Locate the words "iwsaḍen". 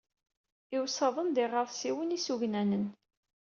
0.77-1.29